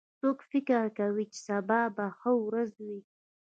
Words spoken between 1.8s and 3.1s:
به ښه ورځ وي